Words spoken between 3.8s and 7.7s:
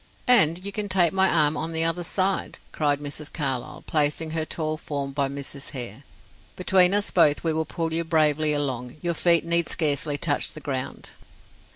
placing her tall form by Mrs. Hare. "Between us both we will